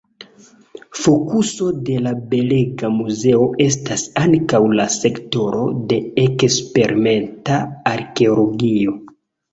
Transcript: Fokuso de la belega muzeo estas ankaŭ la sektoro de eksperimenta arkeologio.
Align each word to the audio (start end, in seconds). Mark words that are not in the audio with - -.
Fokuso 0.99 1.67
de 1.89 1.97
la 2.05 2.13
belega 2.31 2.89
muzeo 2.95 3.45
estas 3.67 4.05
ankaŭ 4.23 4.63
la 4.81 4.87
sektoro 4.97 5.63
de 5.93 6.01
eksperimenta 6.25 7.61
arkeologio. 7.97 8.99